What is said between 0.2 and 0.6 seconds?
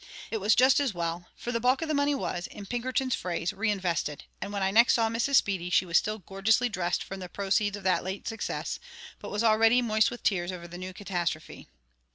It was